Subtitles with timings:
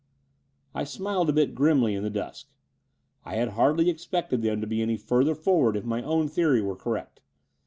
[0.73, 2.47] I smiled a bit grinaly in the dusk.
[3.23, 6.75] I had hardly expected them to be any further forward if my own theory were
[6.75, 7.21] correct.